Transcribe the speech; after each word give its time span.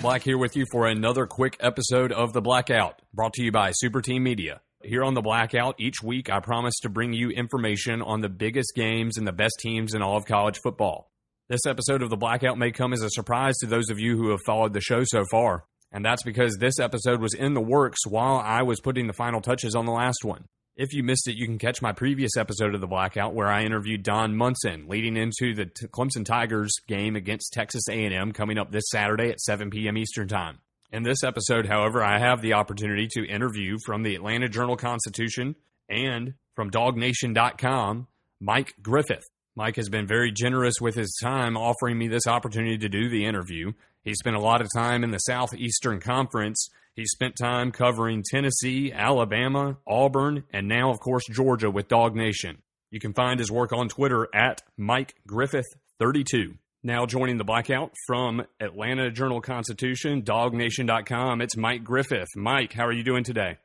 Black 0.00 0.22
here 0.22 0.38
with 0.38 0.56
you 0.56 0.64
for 0.72 0.86
another 0.86 1.26
quick 1.26 1.58
episode 1.60 2.10
of 2.10 2.32
The 2.32 2.40
Blackout, 2.40 3.02
brought 3.12 3.34
to 3.34 3.42
you 3.42 3.52
by 3.52 3.70
Super 3.72 4.00
Team 4.00 4.22
Media. 4.22 4.62
Here 4.82 5.04
on 5.04 5.12
The 5.12 5.20
Blackout, 5.20 5.74
each 5.78 6.02
week 6.02 6.30
I 6.30 6.40
promise 6.40 6.78
to 6.80 6.88
bring 6.88 7.12
you 7.12 7.28
information 7.28 8.00
on 8.00 8.22
the 8.22 8.30
biggest 8.30 8.72
games 8.74 9.18
and 9.18 9.26
the 9.26 9.32
best 9.32 9.56
teams 9.60 9.92
in 9.92 10.00
all 10.00 10.16
of 10.16 10.24
college 10.24 10.58
football. 10.62 11.10
This 11.50 11.66
episode 11.66 12.00
of 12.00 12.08
The 12.08 12.16
Blackout 12.16 12.56
may 12.56 12.70
come 12.70 12.94
as 12.94 13.02
a 13.02 13.10
surprise 13.10 13.58
to 13.58 13.66
those 13.66 13.90
of 13.90 13.98
you 13.98 14.16
who 14.16 14.30
have 14.30 14.40
followed 14.46 14.72
the 14.72 14.80
show 14.80 15.02
so 15.04 15.26
far, 15.30 15.64
and 15.92 16.02
that's 16.02 16.22
because 16.22 16.56
this 16.56 16.80
episode 16.80 17.20
was 17.20 17.34
in 17.34 17.52
the 17.52 17.60
works 17.60 18.06
while 18.06 18.36
I 18.36 18.62
was 18.62 18.80
putting 18.80 19.06
the 19.06 19.12
final 19.12 19.42
touches 19.42 19.74
on 19.74 19.84
the 19.84 19.92
last 19.92 20.24
one. 20.24 20.46
If 20.80 20.94
you 20.94 21.02
missed 21.02 21.28
it, 21.28 21.36
you 21.36 21.44
can 21.44 21.58
catch 21.58 21.82
my 21.82 21.92
previous 21.92 22.38
episode 22.38 22.74
of 22.74 22.80
The 22.80 22.86
Blackout 22.86 23.34
where 23.34 23.48
I 23.48 23.64
interviewed 23.64 24.02
Don 24.02 24.34
Munson 24.34 24.88
leading 24.88 25.14
into 25.14 25.54
the 25.54 25.66
Clemson 25.66 26.24
Tigers 26.24 26.72
game 26.88 27.16
against 27.16 27.52
Texas 27.52 27.82
A&M 27.90 28.32
coming 28.32 28.56
up 28.56 28.72
this 28.72 28.88
Saturday 28.88 29.28
at 29.28 29.42
7 29.42 29.68
p.m. 29.68 29.98
Eastern 29.98 30.26
Time. 30.26 30.60
In 30.90 31.02
this 31.02 31.22
episode, 31.22 31.66
however, 31.66 32.02
I 32.02 32.18
have 32.18 32.40
the 32.40 32.54
opportunity 32.54 33.08
to 33.10 33.28
interview 33.28 33.76
from 33.84 34.04
the 34.04 34.14
Atlanta 34.14 34.48
Journal-Constitution 34.48 35.54
and 35.90 36.32
from 36.56 36.70
DawgNation.com, 36.70 38.06
Mike 38.40 38.72
Griffith. 38.80 39.28
Mike 39.54 39.76
has 39.76 39.90
been 39.90 40.06
very 40.06 40.32
generous 40.32 40.76
with 40.80 40.94
his 40.94 41.14
time 41.22 41.58
offering 41.58 41.98
me 41.98 42.08
this 42.08 42.26
opportunity 42.26 42.78
to 42.78 42.88
do 42.88 43.10
the 43.10 43.26
interview. 43.26 43.72
He 44.02 44.14
spent 44.14 44.34
a 44.34 44.40
lot 44.40 44.62
of 44.62 44.68
time 44.74 45.04
in 45.04 45.10
the 45.10 45.18
Southeastern 45.18 46.00
Conference. 46.00 46.70
He 46.96 47.06
spent 47.06 47.36
time 47.40 47.72
covering 47.72 48.22
Tennessee, 48.28 48.92
Alabama, 48.92 49.78
Auburn, 49.86 50.44
and 50.52 50.68
now, 50.68 50.90
of 50.90 51.00
course, 51.00 51.24
Georgia 51.30 51.70
with 51.70 51.88
Dawg 51.88 52.14
Nation. 52.14 52.58
You 52.90 53.00
can 53.00 53.14
find 53.14 53.38
his 53.38 53.50
work 53.50 53.72
on 53.72 53.88
Twitter 53.88 54.28
at 54.34 54.62
Mike 54.76 55.14
Griffith32. 55.28 56.58
Now 56.82 57.06
joining 57.06 57.36
the 57.36 57.44
blackout 57.44 57.92
from 58.06 58.42
Atlanta 58.58 59.10
Journal 59.10 59.40
Constitution, 59.40 60.22
DawgNation.com, 60.22 61.42
it's 61.42 61.56
Mike 61.56 61.84
Griffith. 61.84 62.28
Mike, 62.36 62.72
how 62.72 62.86
are 62.86 62.92
you 62.92 63.04
doing 63.04 63.22
today? 63.22 63.58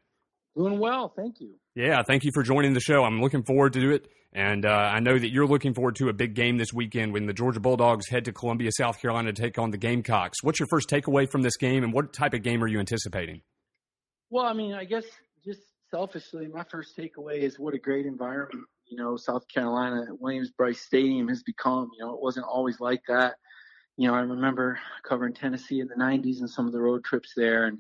Doing 0.56 0.80
well, 0.80 1.14
thank 1.16 1.40
you. 1.40 1.56
Yeah, 1.76 2.04
thank 2.04 2.24
you 2.24 2.32
for 2.34 2.42
joining 2.42 2.74
the 2.74 2.80
show. 2.80 3.04
I'm 3.04 3.22
looking 3.22 3.44
forward 3.44 3.74
to 3.74 3.92
it. 3.92 4.08
And 4.32 4.66
uh, 4.66 4.70
I 4.70 5.00
know 5.00 5.18
that 5.18 5.30
you're 5.30 5.46
looking 5.46 5.74
forward 5.74 5.96
to 5.98 6.08
a 6.08 6.14
big 6.14 6.34
game 6.34 6.58
this 6.58 6.74
weekend 6.74 7.12
when 7.12 7.26
the 7.26 7.34
Georgia 7.34 7.60
Bulldogs 7.60 8.10
head 8.10 8.26
to 8.26 8.34
Columbia, 8.34 8.70
South 8.72 9.00
Carolina 9.00 9.32
to 9.32 9.42
take 9.42 9.58
on 9.58 9.72
the 9.72 9.78
Gamecocks. 9.78 10.42
What's 10.42 10.60
your 10.60 10.68
first 10.68 10.90
takeaway 10.90 11.30
from 11.30 11.42
this 11.42 11.56
game, 11.58 11.84
and 11.84 11.94
what 11.94 12.12
type 12.12 12.34
of 12.34 12.44
game 12.44 12.62
are 12.64 12.68
you 12.68 12.80
anticipating? 12.80 13.42
Well, 14.30 14.46
I 14.46 14.54
mean, 14.54 14.74
I 14.74 14.84
guess 14.84 15.06
just 15.46 15.62
selfishly, 15.90 16.48
my 16.48 16.66
first 16.70 16.98
takeaway 16.98 17.40
is 17.40 17.60
what 17.60 17.74
a 17.74 17.78
great 17.78 18.06
environment, 18.06 18.66
you 18.88 18.98
know, 18.98 19.16
South 19.16 19.48
Carolina, 19.48 20.06
Williams 20.20 20.52
Brice 20.52 20.82
Stadium 20.82 21.30
has 21.30 21.42
become. 21.44 21.90
You 21.98 22.06
know, 22.06 22.14
it 22.14 22.22
wasn't 22.22 22.46
always 22.46 22.82
like 22.82 23.04
that. 23.08 23.36
You 23.96 24.10
know, 24.10 24.16
I 24.16 24.20
remember 24.20 24.80
covering 25.08 25.34
Tennessee 25.34 25.80
in 25.80 25.88
the 25.88 25.96
90s 25.96 26.40
and 26.40 26.50
some 26.50 26.68
of 26.68 26.74
the 26.74 26.82
road 26.82 27.06
trips 27.06 27.32
there, 27.38 27.68
and 27.68 27.80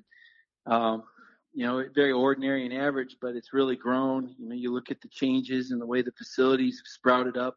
um, 0.65 1.03
you 1.55 1.65
know, 1.65 1.85
very 1.95 2.11
ordinary 2.11 2.65
and 2.65 2.73
average, 2.73 3.15
but 3.21 3.33
it's 3.33 3.53
really 3.53 3.77
grown. 3.77 4.35
You 4.37 4.49
know, 4.49 4.55
you 4.55 4.73
look 4.73 4.91
at 4.91 4.99
the 4.99 5.07
changes 5.07 5.71
and 5.71 5.81
the 5.81 5.85
way 5.85 6.01
the 6.01 6.11
facilities 6.11 6.79
have 6.79 6.87
sprouted 6.87 7.37
up. 7.37 7.55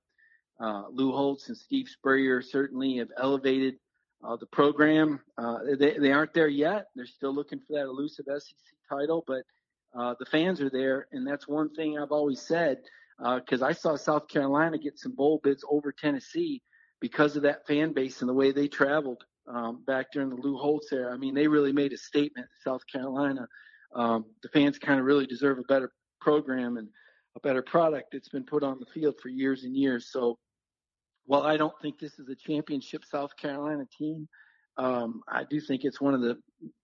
Uh, 0.61 0.85
Lou 0.93 1.11
Holtz 1.11 1.49
and 1.49 1.57
Steve 1.57 1.89
Spurrier 1.89 2.41
certainly 2.41 2.97
have 2.99 3.09
elevated 3.17 3.75
uh, 4.23 4.37
the 4.37 4.47
program. 4.47 5.21
Uh, 5.37 5.59
they, 5.79 5.99
they 5.99 6.13
aren't 6.13 6.33
there 6.33 6.49
yet. 6.49 6.87
They're 6.95 7.07
still 7.07 7.35
looking 7.35 7.59
for 7.59 7.73
that 7.73 7.87
elusive 7.87 8.27
SEC 8.29 8.55
title, 8.89 9.25
but 9.27 9.43
uh, 9.99 10.15
the 10.21 10.27
fans 10.27 10.61
are 10.61 10.71
there, 10.71 11.09
and 11.11 11.27
that's 11.27 11.49
one 11.49 11.75
thing 11.75 11.99
I've 11.99 12.13
always 12.13 12.41
said 12.41 12.79
because 13.19 13.63
uh, 13.63 13.67
I 13.67 13.73
saw 13.73 13.97
South 13.97 14.29
Carolina 14.29 14.79
get 14.79 14.97
some 14.97 15.13
bowl 15.13 15.41
bids 15.43 15.65
over 15.69 15.91
Tennessee 15.91 16.63
because 17.01 17.35
of 17.35 17.43
that 17.43 17.67
fan 17.67 17.93
base 17.93 18.21
and 18.21 18.29
the 18.29 18.35
way 18.35 18.53
they 18.53 18.69
traveled 18.69 19.25
um, 19.49 19.83
back 19.89 20.13
during 20.13 20.31
the 20.31 20.37
Lou 20.37 20.57
Holtz 20.57 20.93
era. 20.93 21.13
I 21.13 21.17
mean, 21.17 21.35
they 21.35 21.49
really 21.49 21.73
made 21.73 21.93
a 21.93 21.99
statement, 21.99 22.47
South 22.63 22.83
Carolina 22.93 23.49
um, 23.95 24.27
the 24.43 24.49
fans 24.49 24.79
kind 24.79 25.01
of 25.01 25.07
really 25.07 25.27
deserve 25.27 25.59
a 25.59 25.63
better 25.63 25.91
program 26.21 26.77
and 26.77 26.89
a 27.37 27.41
better 27.41 27.63
product 27.63 28.09
that's 28.13 28.29
been 28.29 28.45
put 28.45 28.63
on 28.63 28.79
the 28.81 28.87
field 28.87 29.15
for 29.23 29.29
years 29.29 29.65
and 29.65 29.77
years. 29.77 30.11
So 30.11 30.39
while 31.27 31.43
I 31.43 31.57
don't 31.57 31.75
think 31.81 31.99
this 31.99 32.19
is 32.19 32.29
a 32.29 32.35
championship 32.35 33.05
South 33.05 33.37
Carolina 33.37 33.85
team, 33.99 34.29
um, 34.77 35.23
I 35.29 35.45
do 35.49 35.61
think 35.61 35.85
it's 35.85 36.01
one 36.01 36.15
of 36.15 36.21
the 36.21 36.39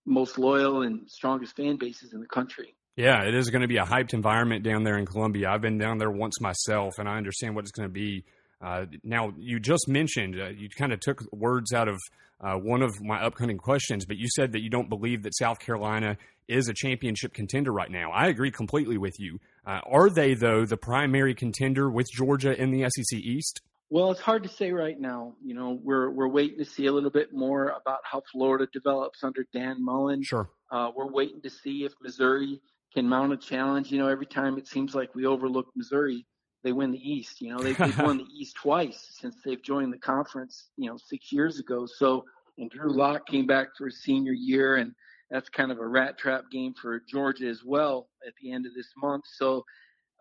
most 0.05 0.37
loyal 0.37 0.83
and 0.83 1.09
strongest 1.09 1.55
fan 1.55 1.77
bases 1.77 2.13
in 2.13 2.19
the 2.19 2.27
country. 2.27 2.75
Yeah, 2.95 3.23
it 3.23 3.33
is 3.33 3.49
going 3.49 3.61
to 3.61 3.67
be 3.67 3.77
a 3.77 3.83
hyped 3.83 4.13
environment 4.13 4.63
down 4.63 4.83
there 4.83 4.97
in 4.97 5.05
Columbia. 5.05 5.49
I've 5.49 5.61
been 5.61 5.77
down 5.77 5.97
there 5.97 6.11
once 6.11 6.39
myself, 6.39 6.93
and 6.97 7.09
I 7.09 7.17
understand 7.17 7.55
what 7.55 7.65
it's 7.65 7.71
going 7.71 7.89
to 7.89 7.93
be. 7.93 8.23
Uh, 8.61 8.85
now, 9.03 9.33
you 9.37 9.59
just 9.59 9.87
mentioned, 9.87 10.39
uh, 10.39 10.47
you 10.47 10.69
kind 10.69 10.93
of 10.93 10.99
took 10.99 11.21
words 11.31 11.73
out 11.73 11.87
of 11.87 11.99
uh, 12.41 12.55
one 12.55 12.81
of 12.81 13.01
my 13.01 13.21
upcoming 13.21 13.57
questions, 13.57 14.05
but 14.05 14.17
you 14.17 14.27
said 14.35 14.51
that 14.53 14.61
you 14.61 14.69
don't 14.69 14.89
believe 14.89 15.23
that 15.23 15.35
South 15.35 15.59
Carolina 15.59 16.17
is 16.47 16.67
a 16.67 16.73
championship 16.73 17.33
contender 17.33 17.71
right 17.71 17.89
now. 17.89 18.11
I 18.11 18.27
agree 18.27 18.51
completely 18.51 18.97
with 18.97 19.19
you. 19.19 19.39
Uh, 19.65 19.79
are 19.89 20.09
they, 20.09 20.33
though, 20.33 20.65
the 20.65 20.77
primary 20.77 21.33
contender 21.33 21.89
with 21.89 22.07
Georgia 22.11 22.59
in 22.59 22.71
the 22.71 22.89
SEC 22.89 23.19
East? 23.19 23.61
Well, 23.89 24.11
it's 24.11 24.19
hard 24.19 24.43
to 24.43 24.49
say 24.49 24.71
right 24.71 24.99
now. 24.99 25.35
You 25.43 25.53
know, 25.53 25.79
we're 25.83 26.09
we're 26.09 26.27
waiting 26.27 26.57
to 26.57 26.65
see 26.65 26.87
a 26.87 26.91
little 26.91 27.11
bit 27.11 27.33
more 27.33 27.69
about 27.69 27.99
how 28.03 28.23
Florida 28.31 28.67
develops 28.73 29.23
under 29.23 29.45
Dan 29.53 29.83
Mullen. 29.83 30.23
Sure. 30.23 30.49
Uh, 30.71 30.89
we're 30.95 31.11
waiting 31.11 31.41
to 31.41 31.49
see 31.49 31.85
if 31.85 31.93
Missouri 32.01 32.59
can 32.93 33.07
mount 33.07 33.33
a 33.33 33.37
challenge. 33.37 33.91
You 33.91 33.99
know, 33.99 34.07
every 34.07 34.25
time 34.25 34.57
it 34.57 34.67
seems 34.67 34.95
like 34.95 35.13
we 35.13 35.25
overlook 35.25 35.67
Missouri, 35.75 36.25
they 36.65 36.71
win 36.71 36.91
the 36.91 37.09
East. 37.09 37.41
You 37.41 37.53
know, 37.53 37.59
they've, 37.59 37.77
they've 37.77 37.97
won 37.99 38.17
the 38.17 38.27
East 38.35 38.55
twice 38.55 39.15
since 39.19 39.35
they've 39.45 39.61
joined 39.61 39.93
the 39.93 39.99
conference. 39.99 40.71
You 40.75 40.89
know, 40.89 40.97
six 40.97 41.31
years 41.31 41.59
ago. 41.59 41.85
So, 41.85 42.25
and 42.57 42.69
Drew 42.69 42.91
Lock 42.91 43.27
came 43.27 43.45
back 43.45 43.67
for 43.77 43.85
his 43.85 44.01
senior 44.01 44.33
year, 44.33 44.77
and 44.77 44.93
that's 45.29 45.47
kind 45.47 45.71
of 45.71 45.79
a 45.79 45.87
rat 45.87 46.17
trap 46.17 46.45
game 46.51 46.73
for 46.73 47.01
Georgia 47.07 47.47
as 47.47 47.63
well 47.63 48.09
at 48.27 48.33
the 48.41 48.51
end 48.51 48.65
of 48.65 48.73
this 48.73 48.91
month. 48.97 49.25
So 49.37 49.63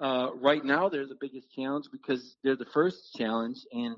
uh, 0.00 0.28
right 0.34 0.64
now 0.64 0.88
they're 0.88 1.06
the 1.06 1.16
biggest 1.20 1.50
challenge 1.50 1.86
because 1.90 2.36
they're 2.44 2.56
the 2.56 2.66
first 2.66 3.14
challenge, 3.16 3.58
and 3.72 3.96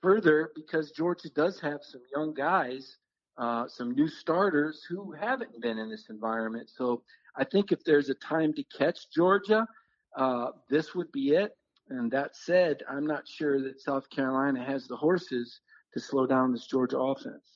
further 0.00 0.50
because 0.54 0.92
Georgia 0.92 1.28
does 1.28 1.60
have 1.60 1.80
some 1.82 2.00
young 2.16 2.32
guys, 2.32 2.96
uh, 3.36 3.68
some 3.68 3.90
new 3.90 4.08
starters 4.08 4.82
who 4.88 5.12
haven't 5.12 5.60
been 5.60 5.78
in 5.78 5.90
this 5.90 6.06
environment. 6.08 6.70
So 6.74 7.02
I 7.36 7.44
think 7.44 7.70
if 7.70 7.84
there's 7.84 8.08
a 8.08 8.14
time 8.14 8.54
to 8.54 8.64
catch 8.76 9.10
Georgia, 9.14 9.66
uh, 10.16 10.52
this 10.70 10.94
would 10.94 11.12
be 11.12 11.30
it. 11.30 11.52
And 11.92 12.10
that 12.10 12.34
said, 12.34 12.82
I'm 12.88 13.06
not 13.06 13.24
sure 13.28 13.60
that 13.62 13.80
South 13.80 14.08
Carolina 14.10 14.64
has 14.64 14.86
the 14.86 14.96
horses 14.96 15.60
to 15.94 16.00
slow 16.00 16.26
down 16.26 16.52
this 16.52 16.66
Georgia 16.66 16.98
offense 16.98 17.52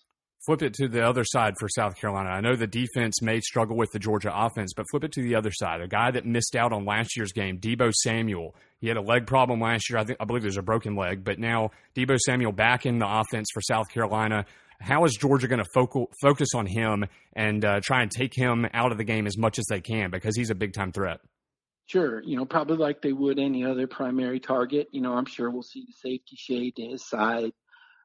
flip 0.46 0.62
it 0.62 0.74
to 0.74 0.88
the 0.88 1.04
other 1.04 1.24
side 1.24 1.54
for 1.58 1.68
South 1.68 1.96
Carolina. 1.96 2.30
I 2.30 2.40
know 2.40 2.54
the 2.54 2.68
defense 2.68 3.20
may 3.20 3.40
struggle 3.40 3.76
with 3.76 3.90
the 3.92 3.98
Georgia 3.98 4.30
offense, 4.32 4.72
but 4.74 4.86
flip 4.90 5.02
it 5.02 5.12
to 5.12 5.22
the 5.22 5.34
other 5.34 5.50
side. 5.50 5.80
A 5.80 5.88
guy 5.88 6.12
that 6.12 6.24
missed 6.24 6.54
out 6.54 6.72
on 6.72 6.84
last 6.84 7.16
year's 7.16 7.32
game, 7.32 7.58
Deebo 7.58 7.92
Samuel. 7.92 8.54
He 8.78 8.86
had 8.86 8.96
a 8.96 9.02
leg 9.02 9.26
problem 9.26 9.60
last 9.60 9.90
year. 9.90 9.98
I 9.98 10.04
think 10.04 10.18
I 10.20 10.24
believe 10.24 10.42
there's 10.42 10.56
a 10.56 10.62
broken 10.62 10.94
leg, 10.94 11.24
but 11.24 11.38
now 11.38 11.70
Deebo 11.96 12.18
Samuel 12.18 12.52
back 12.52 12.86
in 12.86 12.98
the 12.98 13.08
offense 13.08 13.48
for 13.52 13.60
South 13.60 13.88
Carolina. 13.88 14.44
How 14.78 15.04
is 15.04 15.16
Georgia 15.16 15.48
going 15.48 15.64
to 15.64 16.08
focus 16.22 16.48
on 16.54 16.66
him 16.66 17.06
and 17.34 17.64
uh, 17.64 17.80
try 17.82 18.02
and 18.02 18.10
take 18.10 18.34
him 18.34 18.66
out 18.72 18.92
of 18.92 18.98
the 18.98 19.04
game 19.04 19.26
as 19.26 19.36
much 19.36 19.58
as 19.58 19.64
they 19.68 19.80
can 19.80 20.10
because 20.10 20.36
he's 20.36 20.50
a 20.50 20.54
big 20.54 20.74
time 20.74 20.92
threat? 20.92 21.18
Sure, 21.86 22.20
you 22.22 22.36
know, 22.36 22.44
probably 22.44 22.76
like 22.78 23.00
they 23.00 23.12
would 23.12 23.38
any 23.38 23.64
other 23.64 23.86
primary 23.86 24.40
target. 24.40 24.88
You 24.92 25.00
know, 25.00 25.12
I'm 25.14 25.26
sure 25.26 25.50
we'll 25.50 25.62
see 25.62 25.84
the 25.86 25.92
safety 25.92 26.36
shade 26.36 26.76
to 26.76 26.82
his 26.86 27.04
side 27.08 27.52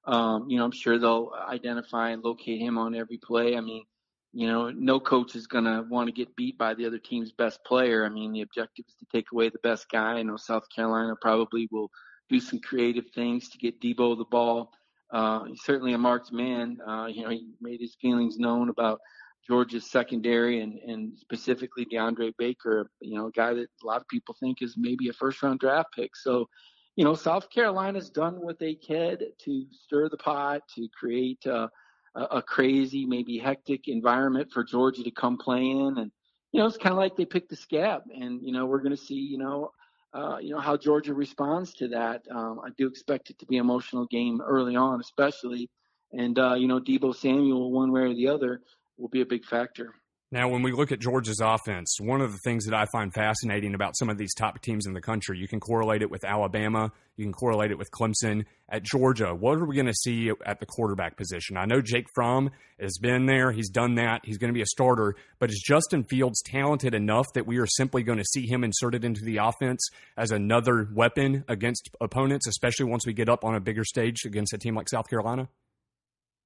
Um, 0.05 0.49
you 0.49 0.57
know, 0.57 0.65
I'm 0.65 0.71
sure 0.71 0.99
they'll 0.99 1.31
identify 1.49 2.11
and 2.11 2.23
locate 2.23 2.61
him 2.61 2.77
on 2.77 2.95
every 2.95 3.19
play. 3.19 3.57
I 3.57 3.61
mean, 3.61 3.85
you 4.33 4.47
know, 4.47 4.71
no 4.71 4.99
coach 4.99 5.35
is 5.35 5.47
going 5.47 5.65
to 5.65 5.85
want 5.89 6.07
to 6.09 6.13
get 6.13 6.35
beat 6.35 6.57
by 6.57 6.75
the 6.75 6.87
other 6.87 6.99
team's 6.99 7.31
best 7.33 7.63
player. 7.65 8.05
I 8.05 8.09
mean, 8.09 8.33
the 8.33 8.41
objective 8.41 8.85
is 8.89 8.95
to 8.95 9.07
take 9.13 9.27
away 9.33 9.49
the 9.49 9.59
best 9.63 9.89
guy. 9.91 10.15
I 10.19 10.23
know 10.23 10.37
South 10.37 10.65
Carolina 10.75 11.15
probably 11.21 11.69
will 11.71 11.91
do 12.29 12.39
some 12.41 12.59
creative 12.59 13.05
things 13.15 13.49
to 13.51 13.59
get 13.59 13.81
Deebo 13.81 14.17
the 14.17 14.25
ball. 14.25 14.71
Uh, 15.11 15.45
he's 15.45 15.63
certainly 15.63 15.93
a 15.93 15.99
marked 15.99 16.33
man. 16.33 16.79
Uh, 16.87 17.07
you 17.07 17.23
know, 17.23 17.29
he 17.29 17.47
made 17.61 17.81
his 17.81 17.95
feelings 18.01 18.37
known 18.39 18.69
about 18.69 18.99
Georgia's 19.47 19.89
secondary 19.89 20.61
and, 20.61 20.77
and 20.79 21.17
specifically 21.17 21.85
DeAndre 21.85 22.31
Baker, 22.37 22.89
you 23.01 23.17
know, 23.17 23.27
a 23.27 23.31
guy 23.31 23.53
that 23.53 23.67
a 23.83 23.85
lot 23.85 24.01
of 24.01 24.07
people 24.07 24.35
think 24.39 24.61
is 24.61 24.75
maybe 24.77 25.09
a 25.09 25.13
first 25.13 25.41
round 25.41 25.59
draft 25.59 25.89
pick. 25.95 26.15
So, 26.15 26.47
you 26.95 27.03
know, 27.03 27.15
South 27.15 27.49
Carolina's 27.49 28.09
done 28.09 28.35
what 28.41 28.59
they 28.59 28.75
could 28.75 29.25
to 29.43 29.65
stir 29.71 30.09
the 30.09 30.17
pot, 30.17 30.61
to 30.75 30.87
create 30.97 31.45
uh, 31.47 31.67
a, 32.15 32.23
a 32.23 32.41
crazy, 32.41 33.05
maybe 33.05 33.37
hectic 33.37 33.87
environment 33.87 34.51
for 34.51 34.63
Georgia 34.63 35.03
to 35.03 35.11
come 35.11 35.37
play 35.37 35.69
in. 35.69 35.97
And, 35.97 36.11
you 36.51 36.59
know, 36.59 36.67
it's 36.67 36.77
kind 36.77 36.93
of 36.93 36.99
like 36.99 37.15
they 37.15 37.25
picked 37.25 37.49
the 37.49 37.55
scab. 37.55 38.03
And, 38.13 38.41
you 38.43 38.51
know, 38.51 38.65
we're 38.65 38.81
going 38.81 38.95
to 38.95 39.01
see, 39.01 39.15
you 39.15 39.37
know, 39.37 39.71
uh, 40.13 40.37
you 40.41 40.49
know, 40.49 40.59
how 40.59 40.75
Georgia 40.75 41.13
responds 41.13 41.73
to 41.75 41.87
that. 41.87 42.21
Um, 42.29 42.59
I 42.63 42.69
do 42.77 42.87
expect 42.87 43.29
it 43.29 43.39
to 43.39 43.45
be 43.45 43.57
an 43.57 43.61
emotional 43.61 44.05
game 44.07 44.41
early 44.41 44.75
on, 44.75 44.99
especially. 44.99 45.69
And, 46.11 46.37
uh, 46.37 46.55
you 46.55 46.67
know, 46.67 46.81
Deebo 46.81 47.15
Samuel, 47.15 47.71
one 47.71 47.91
way 47.93 48.01
or 48.01 48.13
the 48.13 48.27
other, 48.27 48.61
will 48.97 49.09
be 49.09 49.21
a 49.21 49.25
big 49.25 49.45
factor. 49.45 49.93
Now, 50.33 50.47
when 50.47 50.61
we 50.61 50.71
look 50.71 50.93
at 50.93 50.99
Georgia's 50.99 51.41
offense, 51.41 51.97
one 51.99 52.21
of 52.21 52.31
the 52.31 52.37
things 52.45 52.63
that 52.63 52.73
I 52.73 52.85
find 52.85 53.13
fascinating 53.13 53.75
about 53.75 53.97
some 53.97 54.09
of 54.09 54.17
these 54.17 54.33
top 54.33 54.61
teams 54.61 54.87
in 54.87 54.93
the 54.93 55.01
country, 55.01 55.37
you 55.37 55.45
can 55.45 55.59
correlate 55.59 56.01
it 56.01 56.09
with 56.09 56.23
Alabama, 56.23 56.93
you 57.17 57.25
can 57.25 57.33
correlate 57.33 57.71
it 57.71 57.77
with 57.77 57.91
Clemson. 57.91 58.45
At 58.69 58.83
Georgia, 58.83 59.35
what 59.35 59.57
are 59.57 59.65
we 59.65 59.75
going 59.75 59.87
to 59.87 59.93
see 59.93 60.31
at 60.45 60.61
the 60.61 60.65
quarterback 60.65 61.17
position? 61.17 61.57
I 61.57 61.65
know 61.65 61.81
Jake 61.81 62.05
Fromm 62.15 62.51
has 62.79 62.97
been 62.97 63.25
there, 63.25 63.51
he's 63.51 63.69
done 63.69 63.95
that, 63.95 64.21
he's 64.23 64.37
going 64.37 64.47
to 64.47 64.57
be 64.57 64.61
a 64.61 64.67
starter, 64.67 65.15
but 65.37 65.49
is 65.49 65.61
Justin 65.61 66.05
Fields 66.05 66.41
talented 66.45 66.93
enough 66.93 67.27
that 67.33 67.45
we 67.45 67.57
are 67.57 67.67
simply 67.67 68.01
going 68.01 68.17
to 68.17 68.23
see 68.23 68.47
him 68.47 68.63
inserted 68.63 69.03
into 69.03 69.25
the 69.25 69.35
offense 69.35 69.85
as 70.15 70.31
another 70.31 70.87
weapon 70.93 71.43
against 71.49 71.89
opponents, 71.99 72.47
especially 72.47 72.85
once 72.85 73.05
we 73.05 73.11
get 73.11 73.27
up 73.27 73.43
on 73.43 73.53
a 73.53 73.59
bigger 73.59 73.83
stage 73.83 74.23
against 74.23 74.53
a 74.53 74.57
team 74.57 74.75
like 74.75 74.87
South 74.87 75.09
Carolina? 75.09 75.49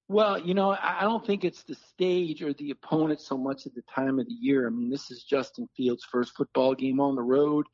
Well, 0.07 0.37
you 0.37 0.53
know, 0.53 0.77
I 0.79 1.01
don't 1.01 1.25
think 1.25 1.43
it's 1.43 1.63
the 1.63 1.75
stage 1.75 2.43
or 2.43 2.53
the 2.53 2.69
opponent 2.69 3.21
so 3.21 3.37
much 3.37 3.65
at 3.65 3.73
the 3.73 3.81
time 3.93 4.19
of 4.19 4.27
the 4.27 4.33
year. 4.33 4.67
I 4.67 4.69
mean, 4.69 4.89
this 4.89 5.09
is 5.09 5.23
Justin 5.23 5.67
Fields' 5.75 6.05
first 6.11 6.35
football 6.35 6.75
game 6.75 6.99
on 6.99 7.15
the 7.15 7.23
road. 7.23 7.65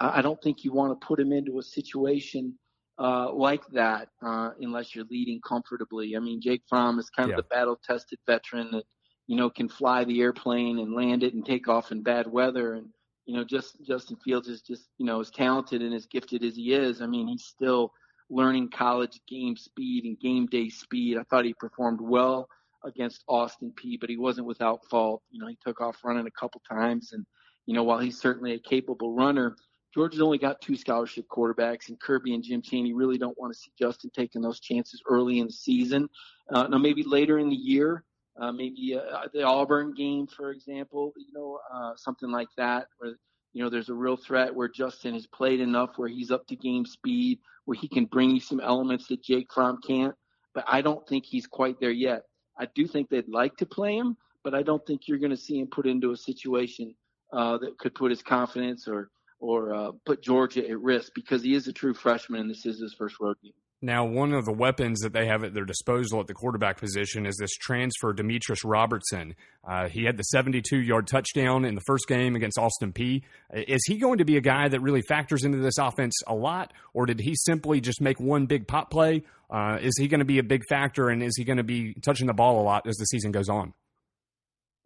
Uh, 0.00 0.10
I 0.12 0.20
don't 0.20 0.40
think 0.42 0.64
you 0.64 0.72
want 0.72 1.00
to 1.00 1.06
put 1.06 1.20
him 1.20 1.32
into 1.32 1.58
a 1.58 1.62
situation 1.62 2.58
uh, 2.98 3.32
like 3.32 3.66
that 3.68 4.08
uh, 4.24 4.50
unless 4.60 4.94
you're 4.94 5.04
leading 5.10 5.40
comfortably. 5.46 6.16
I 6.16 6.18
mean, 6.18 6.40
Jake 6.40 6.62
Fromm 6.68 6.98
is 6.98 7.08
kind 7.10 7.30
of 7.30 7.36
the 7.36 7.42
battle-tested 7.44 8.18
veteran 8.26 8.70
that 8.72 8.84
you 9.26 9.36
know 9.36 9.50
can 9.50 9.68
fly 9.68 10.04
the 10.04 10.20
airplane 10.20 10.78
and 10.78 10.94
land 10.94 11.22
it 11.22 11.34
and 11.34 11.44
take 11.44 11.68
off 11.68 11.92
in 11.92 12.02
bad 12.02 12.26
weather. 12.26 12.74
And 12.74 12.88
you 13.26 13.36
know, 13.36 13.44
just 13.44 13.76
Justin 13.86 14.16
Fields 14.24 14.48
is 14.48 14.62
just 14.62 14.88
you 14.98 15.06
know 15.06 15.20
as 15.20 15.30
talented 15.30 15.82
and 15.82 15.94
as 15.94 16.06
gifted 16.06 16.42
as 16.42 16.56
he 16.56 16.72
is. 16.72 17.00
I 17.00 17.06
mean, 17.06 17.28
he's 17.28 17.44
still 17.44 17.92
learning 18.30 18.70
college 18.70 19.20
game 19.28 19.56
speed 19.56 20.04
and 20.04 20.18
game 20.18 20.46
day 20.46 20.68
speed. 20.68 21.18
I 21.18 21.22
thought 21.24 21.44
he 21.44 21.54
performed 21.54 22.00
well 22.00 22.48
against 22.84 23.24
Austin 23.28 23.72
Peay, 23.72 23.98
but 24.00 24.10
he 24.10 24.16
wasn't 24.16 24.46
without 24.46 24.84
fault. 24.88 25.22
You 25.30 25.40
know, 25.40 25.46
he 25.46 25.58
took 25.64 25.80
off 25.80 25.98
running 26.04 26.26
a 26.26 26.40
couple 26.40 26.60
times, 26.68 27.12
and 27.12 27.24
you 27.66 27.74
know, 27.74 27.82
while 27.82 27.98
he's 27.98 28.18
certainly 28.20 28.54
a 28.54 28.58
capable 28.58 29.14
runner, 29.14 29.56
Georgia's 29.92 30.20
only 30.20 30.38
got 30.38 30.60
two 30.60 30.76
scholarship 30.76 31.26
quarterbacks, 31.28 31.88
and 31.88 31.98
Kirby 31.98 32.34
and 32.34 32.44
Jim 32.44 32.62
Chaney 32.62 32.92
really 32.92 33.18
don't 33.18 33.38
want 33.38 33.52
to 33.52 33.58
see 33.58 33.70
Justin 33.78 34.10
taking 34.14 34.42
those 34.42 34.60
chances 34.60 35.02
early 35.08 35.38
in 35.38 35.46
the 35.46 35.52
season. 35.52 36.08
Uh, 36.52 36.66
now, 36.68 36.78
maybe 36.78 37.02
later 37.02 37.38
in 37.38 37.48
the 37.48 37.56
year, 37.56 38.04
uh, 38.40 38.52
maybe 38.52 38.94
uh, 38.96 39.26
the 39.32 39.42
Auburn 39.42 39.94
game, 39.94 40.26
for 40.26 40.50
example, 40.50 41.12
you 41.16 41.32
know, 41.32 41.58
uh, 41.72 41.92
something 41.96 42.30
like 42.30 42.48
that, 42.56 42.88
where 42.98 43.16
you 43.56 43.62
know, 43.62 43.70
there's 43.70 43.88
a 43.88 43.94
real 43.94 44.18
threat 44.18 44.54
where 44.54 44.68
Justin 44.68 45.14
has 45.14 45.26
played 45.26 45.60
enough 45.60 45.96
where 45.96 46.10
he's 46.10 46.30
up 46.30 46.46
to 46.48 46.54
game 46.54 46.84
speed, 46.84 47.38
where 47.64 47.74
he 47.74 47.88
can 47.88 48.04
bring 48.04 48.28
you 48.28 48.38
some 48.38 48.60
elements 48.60 49.06
that 49.06 49.22
Jake 49.22 49.50
Fromm 49.50 49.78
can't. 49.80 50.14
But 50.54 50.64
I 50.68 50.82
don't 50.82 51.08
think 51.08 51.24
he's 51.24 51.46
quite 51.46 51.80
there 51.80 51.90
yet. 51.90 52.24
I 52.58 52.68
do 52.74 52.86
think 52.86 53.08
they'd 53.08 53.26
like 53.30 53.56
to 53.56 53.64
play 53.64 53.96
him, 53.96 54.18
but 54.44 54.54
I 54.54 54.62
don't 54.62 54.86
think 54.86 55.08
you're 55.08 55.16
going 55.16 55.30
to 55.30 55.38
see 55.38 55.58
him 55.58 55.68
put 55.68 55.86
into 55.86 56.12
a 56.12 56.16
situation 56.18 56.94
uh, 57.32 57.56
that 57.56 57.78
could 57.78 57.94
put 57.94 58.10
his 58.10 58.22
confidence 58.22 58.86
or 58.86 59.08
or 59.40 59.74
uh, 59.74 59.92
put 60.04 60.20
Georgia 60.20 60.68
at 60.68 60.78
risk 60.78 61.12
because 61.14 61.42
he 61.42 61.54
is 61.54 61.66
a 61.66 61.72
true 61.72 61.94
freshman 61.94 62.42
and 62.42 62.50
this 62.50 62.66
is 62.66 62.78
his 62.78 62.92
first 62.92 63.16
road 63.20 63.38
game. 63.42 63.52
Now, 63.82 64.06
one 64.06 64.32
of 64.32 64.46
the 64.46 64.54
weapons 64.54 65.00
that 65.00 65.12
they 65.12 65.26
have 65.26 65.44
at 65.44 65.52
their 65.52 65.66
disposal 65.66 66.20
at 66.20 66.26
the 66.26 66.32
quarterback 66.32 66.78
position 66.78 67.26
is 67.26 67.36
this 67.36 67.52
transfer, 67.52 68.14
Demetrius 68.14 68.64
Robertson. 68.64 69.34
Uh, 69.68 69.88
he 69.88 70.04
had 70.04 70.16
the 70.16 70.22
72 70.22 70.78
yard 70.78 71.06
touchdown 71.06 71.66
in 71.66 71.74
the 71.74 71.82
first 71.86 72.08
game 72.08 72.36
against 72.36 72.58
Austin 72.58 72.94
Peay. 72.94 73.22
Is 73.52 73.82
he 73.86 73.98
going 73.98 74.18
to 74.18 74.24
be 74.24 74.38
a 74.38 74.40
guy 74.40 74.68
that 74.68 74.80
really 74.80 75.02
factors 75.02 75.44
into 75.44 75.58
this 75.58 75.76
offense 75.76 76.18
a 76.26 76.34
lot, 76.34 76.72
or 76.94 77.04
did 77.04 77.20
he 77.20 77.34
simply 77.34 77.82
just 77.82 78.00
make 78.00 78.18
one 78.18 78.46
big 78.46 78.66
pop 78.66 78.90
play? 78.90 79.24
Uh, 79.50 79.76
is 79.80 79.92
he 79.98 80.08
going 80.08 80.20
to 80.20 80.24
be 80.24 80.38
a 80.38 80.42
big 80.42 80.62
factor, 80.70 81.10
and 81.10 81.22
is 81.22 81.36
he 81.36 81.44
going 81.44 81.58
to 81.58 81.64
be 81.64 81.92
touching 82.02 82.26
the 82.26 82.34
ball 82.34 82.62
a 82.62 82.64
lot 82.64 82.86
as 82.86 82.96
the 82.96 83.04
season 83.04 83.30
goes 83.30 83.50
on? 83.50 83.74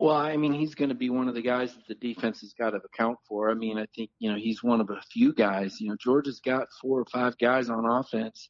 Well, 0.01 0.17
I 0.17 0.37
mean, 0.37 0.55
he's 0.55 0.75
going 0.75 0.89
to 0.89 0.95
be 0.97 1.11
one 1.11 1.29
of 1.29 1.35
the 1.35 1.43
guys 1.43 1.75
that 1.75 1.87
the 1.87 1.95
defense 1.95 2.41
has 2.41 2.55
got 2.59 2.71
to 2.71 2.79
account 2.79 3.19
for. 3.29 3.51
I 3.51 3.55
mean, 3.55 3.79
I 3.79 3.87
think, 3.95 4.11
you 4.19 4.33
know, 4.33 4.37
he's 4.37 4.63
one 4.63 4.81
of 4.81 4.91
a 4.91 5.01
few 5.13 5.33
guys. 5.33 5.79
You 5.79 5.91
know, 5.91 5.97
Georgia's 6.01 6.41
got 6.45 6.67
four 6.81 7.01
or 7.01 7.05
five 7.13 7.37
guys 7.39 7.69
on 7.69 7.85
offense 7.85 8.49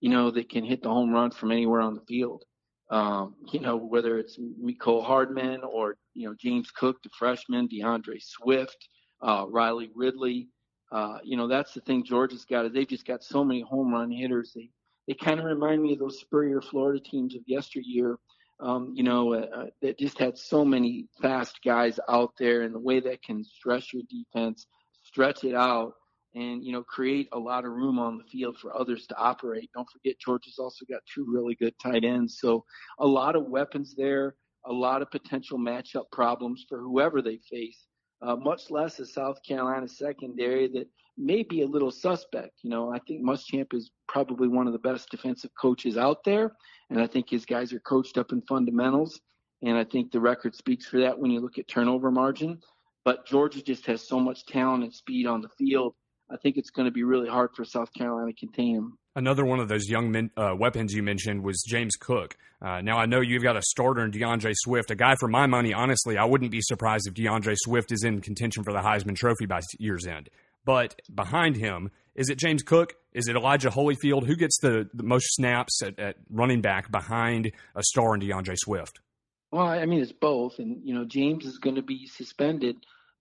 you 0.00 0.10
know, 0.10 0.30
that 0.30 0.48
can 0.48 0.64
hit 0.64 0.82
the 0.82 0.88
home 0.88 1.10
run 1.10 1.30
from 1.30 1.52
anywhere 1.52 1.80
on 1.80 1.94
the 1.94 2.00
field. 2.02 2.44
Um, 2.90 3.34
you 3.52 3.60
know, 3.60 3.76
whether 3.76 4.18
it's 4.18 4.38
Mecole 4.38 5.04
Hardman 5.04 5.60
or, 5.62 5.96
you 6.14 6.26
know, 6.26 6.34
James 6.38 6.70
Cook, 6.70 7.02
the 7.02 7.10
freshman, 7.18 7.68
D'Andre 7.68 8.18
Swift, 8.18 8.88
uh, 9.20 9.44
Riley 9.48 9.90
Ridley. 9.94 10.48
Uh, 10.90 11.18
you 11.22 11.36
know, 11.36 11.46
that's 11.46 11.74
the 11.74 11.82
thing 11.82 12.02
Georgia's 12.02 12.46
got 12.46 12.64
is 12.64 12.72
they've 12.72 12.88
just 12.88 13.06
got 13.06 13.22
so 13.22 13.44
many 13.44 13.60
home 13.60 13.92
run 13.92 14.10
hitters. 14.10 14.52
They, 14.54 14.70
they 15.06 15.14
kind 15.14 15.38
of 15.38 15.44
remind 15.44 15.82
me 15.82 15.92
of 15.92 15.98
those 15.98 16.20
Spurrier 16.20 16.62
Florida 16.62 16.98
teams 16.98 17.34
of 17.34 17.42
yesteryear, 17.46 18.18
um, 18.60 18.92
you 18.94 19.02
know, 19.02 19.34
uh, 19.34 19.46
uh, 19.54 19.66
that 19.82 19.98
just 19.98 20.18
had 20.18 20.38
so 20.38 20.64
many 20.64 21.06
fast 21.20 21.58
guys 21.62 22.00
out 22.08 22.32
there 22.38 22.62
and 22.62 22.74
the 22.74 22.80
way 22.80 23.00
that 23.00 23.22
can 23.22 23.44
stress 23.44 23.92
your 23.92 24.02
defense, 24.08 24.66
stretch 25.02 25.44
it 25.44 25.54
out 25.54 25.92
and 26.38 26.64
you 26.64 26.72
know 26.72 26.82
create 26.84 27.28
a 27.32 27.38
lot 27.38 27.64
of 27.64 27.72
room 27.72 27.98
on 27.98 28.16
the 28.16 28.24
field 28.24 28.56
for 28.58 28.78
others 28.78 29.06
to 29.08 29.16
operate. 29.16 29.70
Don't 29.74 29.88
forget 29.90 30.18
Georgia's 30.24 30.58
also 30.58 30.84
got 30.88 31.00
two 31.12 31.26
really 31.28 31.56
good 31.56 31.74
tight 31.82 32.04
ends, 32.04 32.38
so 32.40 32.64
a 33.00 33.06
lot 33.06 33.34
of 33.34 33.46
weapons 33.46 33.94
there, 33.96 34.36
a 34.66 34.72
lot 34.72 35.02
of 35.02 35.10
potential 35.10 35.58
matchup 35.58 36.10
problems 36.12 36.64
for 36.68 36.80
whoever 36.80 37.20
they 37.20 37.38
face. 37.50 37.86
Uh, 38.20 38.36
much 38.36 38.70
less 38.70 38.98
a 38.98 39.06
South 39.06 39.38
Carolina 39.46 39.86
secondary 39.86 40.68
that 40.68 40.88
may 41.16 41.42
be 41.42 41.62
a 41.62 41.66
little 41.66 41.90
suspect. 41.90 42.52
You 42.62 42.70
know, 42.70 42.92
I 42.92 42.98
think 43.06 43.22
Muschamp 43.22 43.74
is 43.74 43.90
probably 44.08 44.48
one 44.48 44.66
of 44.66 44.72
the 44.72 44.78
best 44.78 45.10
defensive 45.10 45.50
coaches 45.60 45.96
out 45.96 46.24
there, 46.24 46.52
and 46.90 47.00
I 47.00 47.06
think 47.06 47.28
his 47.28 47.44
guys 47.44 47.72
are 47.72 47.80
coached 47.80 48.16
up 48.16 48.32
in 48.32 48.42
fundamentals. 48.42 49.20
And 49.62 49.76
I 49.76 49.82
think 49.82 50.12
the 50.12 50.20
record 50.20 50.54
speaks 50.54 50.86
for 50.86 51.00
that 51.00 51.18
when 51.18 51.32
you 51.32 51.40
look 51.40 51.58
at 51.58 51.66
turnover 51.66 52.12
margin. 52.12 52.60
But 53.04 53.26
Georgia 53.26 53.60
just 53.60 53.86
has 53.86 54.06
so 54.06 54.20
much 54.20 54.46
talent 54.46 54.84
and 54.84 54.94
speed 54.94 55.26
on 55.26 55.40
the 55.40 55.48
field 55.48 55.94
I 56.30 56.36
think 56.36 56.56
it's 56.56 56.70
going 56.70 56.86
to 56.86 56.92
be 56.92 57.04
really 57.04 57.28
hard 57.28 57.50
for 57.56 57.64
South 57.64 57.92
Carolina 57.94 58.32
to 58.32 58.38
contain 58.38 58.76
him. 58.76 58.98
Another 59.16 59.44
one 59.44 59.60
of 59.60 59.68
those 59.68 59.88
young 59.88 60.10
men, 60.10 60.30
uh, 60.36 60.54
weapons 60.56 60.92
you 60.92 61.02
mentioned 61.02 61.42
was 61.42 61.64
James 61.66 61.96
Cook. 61.96 62.36
Uh, 62.60 62.80
now 62.80 62.98
I 62.98 63.06
know 63.06 63.20
you've 63.20 63.42
got 63.42 63.56
a 63.56 63.62
starter 63.62 64.04
in 64.04 64.10
D'Andre 64.10 64.52
Swift, 64.54 64.90
a 64.90 64.94
guy 64.94 65.14
for 65.18 65.28
my 65.28 65.46
money. 65.46 65.72
Honestly, 65.72 66.16
I 66.16 66.24
wouldn't 66.24 66.50
be 66.50 66.60
surprised 66.60 67.08
if 67.08 67.14
D'Andre 67.14 67.54
Swift 67.56 67.92
is 67.92 68.04
in 68.04 68.20
contention 68.20 68.62
for 68.62 68.72
the 68.72 68.80
Heisman 68.80 69.16
Trophy 69.16 69.46
by 69.46 69.60
year's 69.78 70.06
end. 70.06 70.28
But 70.64 71.00
behind 71.12 71.56
him, 71.56 71.90
is 72.14 72.28
it 72.28 72.38
James 72.38 72.62
Cook? 72.62 72.94
Is 73.12 73.26
it 73.28 73.36
Elijah 73.36 73.70
Holyfield? 73.70 74.26
Who 74.26 74.36
gets 74.36 74.58
the, 74.60 74.88
the 74.92 75.02
most 75.02 75.26
snaps 75.34 75.82
at, 75.82 75.98
at 75.98 76.16
running 76.30 76.60
back 76.60 76.90
behind 76.90 77.52
a 77.74 77.82
star 77.82 78.14
in 78.14 78.20
D'Andre 78.20 78.54
Swift? 78.56 79.00
Well, 79.50 79.66
I 79.66 79.86
mean, 79.86 80.00
it's 80.00 80.12
both. 80.12 80.58
And, 80.58 80.82
you 80.84 80.94
know, 80.94 81.04
James 81.04 81.46
is 81.46 81.58
going 81.58 81.76
to 81.76 81.82
be 81.82 82.06
suspended 82.06 82.76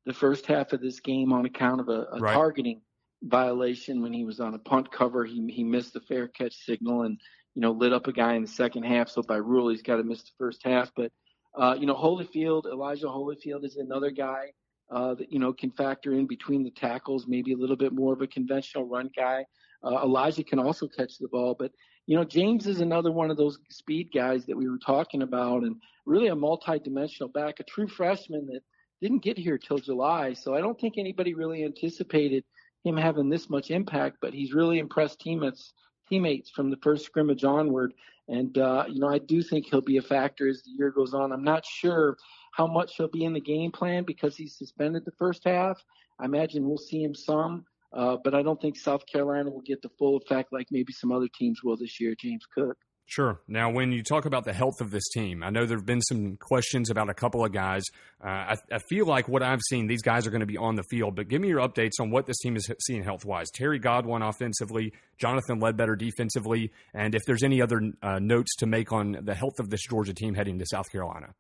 the 0.06 0.14
first 0.14 0.46
half 0.46 0.74
of 0.74 0.82
this 0.82 1.00
game 1.00 1.32
on 1.32 1.46
account 1.46 1.82
of 1.82 1.90
a, 1.90 2.08
a 2.12 2.20
right. 2.20 2.34
targeting 2.34 2.82
violation 3.24 4.02
when 4.02 4.14
he 4.14 4.24
was 4.24 4.40
on 4.40 4.54
a 4.54 4.60
punt 4.60 4.92
cover. 4.92 5.26
He 5.26 5.46
he 5.52 5.64
missed 5.64 5.94
the 5.94 6.02
fair 6.02 6.28
catch 6.28 6.56
signal 6.66 7.04
and 7.04 7.20
you 7.56 7.62
know 7.62 7.72
lit 7.72 7.94
up 7.94 8.08
a 8.08 8.14
guy 8.14 8.36
in 8.36 8.44
the 8.44 8.48
second 8.48 8.84
half. 8.84 9.10
So 9.10 9.22
by 9.22 9.38
rule, 9.38 9.70
he's 9.70 9.82
got 9.82 9.98
to 9.98 10.04
miss 10.04 10.24
the 10.24 10.32
first 10.38 10.62
half. 10.64 10.92
But 10.96 11.12
uh, 11.58 11.76
you 11.80 11.86
know 11.86 11.96
Holyfield, 11.96 12.66
Elijah 12.66 13.08
Holyfield 13.08 13.66
is 13.66 13.78
another 13.78 14.12
guy 14.12 14.52
uh, 14.92 15.16
that 15.16 15.32
you 15.32 15.40
know 15.40 15.54
can 15.54 15.72
factor 15.72 16.14
in 16.14 16.28
between 16.28 16.64
the 16.64 16.72
tackles, 16.72 17.26
maybe 17.28 17.54
a 17.54 17.58
little 17.58 17.76
bit 17.76 17.94
more 17.94 18.14
of 18.14 18.22
a 18.22 18.28
conventional 18.28 18.86
run 18.86 19.10
guy. 19.16 19.46
Uh, 19.84 20.02
Elijah 20.04 20.44
can 20.44 20.60
also 20.60 20.88
catch 20.88 21.18
the 21.20 21.28
ball, 21.28 21.56
but 21.58 21.72
you 22.06 22.16
know 22.16 22.24
James 22.24 22.68
is 22.68 22.82
another 22.82 23.12
one 23.12 23.32
of 23.32 23.38
those 23.38 23.60
speed 23.70 24.10
guys 24.14 24.46
that 24.46 24.58
we 24.58 24.70
were 24.70 24.80
talking 24.80 25.24
about, 25.24 25.64
and 25.64 25.76
really 26.06 26.28
a 26.28 26.36
multi-dimensional 26.36 27.30
back, 27.30 27.60
a 27.60 27.64
true 27.64 27.88
freshman 27.88 28.46
that 28.48 28.62
didn't 29.02 29.24
get 29.24 29.38
here 29.38 29.58
till 29.58 29.78
July. 29.78 30.34
So 30.34 30.56
I 30.56 30.62
don't 30.62 30.80
think 30.80 30.98
anybody 30.98 31.34
really 31.34 31.64
anticipated 31.64 32.44
him 32.84 32.98
having 32.98 33.30
this 33.30 33.50
much 33.50 33.72
impact, 33.72 34.18
but 34.22 34.34
he's 34.34 34.54
really 34.54 34.80
impressed 34.80 35.20
teammates 35.20 35.74
teammates 36.10 36.50
from 36.50 36.70
the 36.70 36.78
first 36.78 37.06
scrimmage 37.06 37.44
onward. 37.44 37.94
And, 38.30 38.58
uh, 38.58 38.86
you 38.90 39.00
know, 39.00 39.10
I 39.10 39.20
do 39.20 39.42
think 39.42 39.66
he'll 39.66 39.82
be 39.82 39.98
a 39.98 40.02
factor 40.02 40.48
as 40.48 40.64
the 40.64 40.72
year 40.72 40.92
goes 40.92 41.14
on. 41.14 41.32
I'm 41.32 41.44
not 41.44 41.66
sure 41.66 42.18
how 42.54 42.68
much 42.68 42.96
he'll 42.96 43.08
be 43.08 43.26
in 43.26 43.34
the 43.34 43.42
game 43.42 43.72
plan 43.72 44.04
because 44.04 44.36
he's 44.36 44.58
suspended 44.58 45.06
the 45.06 45.12
first 45.12 45.44
half. 45.46 45.82
I 46.20 46.26
imagine 46.26 46.68
we'll 46.68 46.78
see 46.78 47.04
him 47.04 47.14
some, 47.14 47.66
uh, 47.94 48.18
but 48.24 48.34
I 48.34 48.42
don't 48.42 48.60
think 48.60 48.78
South 48.78 49.06
Carolina 49.06 49.50
will 49.50 49.62
get 49.62 49.82
the 49.82 49.92
full 50.00 50.18
effect 50.18 50.52
like 50.52 50.68
maybe 50.72 50.92
some 50.92 51.12
other 51.12 51.28
teams 51.28 51.64
will 51.64 51.78
this 51.78 52.00
year, 52.00 52.16
James 52.20 52.46
Cook. 52.54 52.78
Sure. 53.10 53.40
Now, 53.48 53.72
when 53.72 53.94
you 53.94 54.04
talk 54.04 54.26
about 54.26 54.44
the 54.44 54.52
health 54.52 54.82
of 54.82 54.92
this 54.92 55.08
team, 55.14 55.42
I 55.42 55.50
know 55.50 55.66
there 55.66 55.78
have 55.78 55.86
been 55.86 56.02
some 56.02 56.36
questions 56.36 56.90
about 56.90 57.10
a 57.10 57.14
couple 57.14 57.46
of 57.46 57.54
guys. 57.54 57.84
Uh, 58.22 58.28
I, 58.28 58.56
I, 58.70 58.80
feel 58.90 59.06
like 59.06 59.30
what 59.30 59.42
I've 59.42 59.62
seen, 59.70 59.88
these 59.88 60.02
guys 60.02 60.28
are 60.28 60.30
going 60.30 60.42
to 60.42 60.46
be 60.46 60.58
on 60.58 60.76
the 60.76 60.84
field, 60.84 61.16
but 61.16 61.30
give 61.30 61.40
me 61.40 61.48
your 61.48 61.66
updates 61.66 62.02
on 62.02 62.12
what 62.12 62.26
this 62.26 62.38
team 62.40 62.58
is 62.58 62.70
seeing 62.86 63.04
health 63.04 63.24
wise. 63.24 63.50
Terry 63.50 63.80
Godwin 63.80 64.24
offensively, 64.24 64.92
Jonathan 65.18 65.62
Ledbetter 65.62 65.96
defensively, 65.96 66.74
and 66.94 67.16
if 67.16 67.24
there's 67.26 67.44
any 67.44 67.62
other 67.62 67.80
uh, 68.04 68.20
notes 68.20 68.58
to 68.58 68.66
make 68.66 68.92
on 68.92 69.20
the 69.24 69.34
health 69.34 69.60
of 69.60 69.70
this 69.70 69.84
Georgia 69.90 70.14
team 70.14 70.34
heading 70.34 70.60
to 70.60 70.66
South 70.66 70.92
Carolina. 70.92 71.34